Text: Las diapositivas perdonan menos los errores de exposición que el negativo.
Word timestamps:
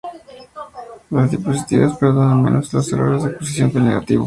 Las 1.11 1.29
diapositivas 1.29 1.95
perdonan 1.95 2.41
menos 2.41 2.73
los 2.73 2.91
errores 2.91 3.21
de 3.21 3.29
exposición 3.29 3.69
que 3.71 3.77
el 3.77 3.85
negativo. 3.85 4.19